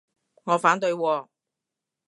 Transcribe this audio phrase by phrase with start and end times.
[0.45, 1.27] 我反對喎